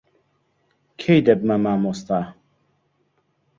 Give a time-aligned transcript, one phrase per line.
[1.01, 2.19] کەی دەبمە مامۆستا؟